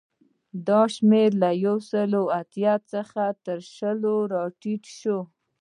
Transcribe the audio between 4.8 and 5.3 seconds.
شو